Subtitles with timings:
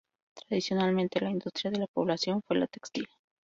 [0.47, 3.07] Tradicionalmente, la industria de la población fue la textil.